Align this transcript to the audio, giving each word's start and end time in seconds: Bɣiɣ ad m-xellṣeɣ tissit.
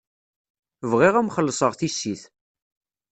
Bɣiɣ 0.91 1.13
ad 1.15 1.23
m-xellṣeɣ 1.25 1.71
tissit. 1.79 2.23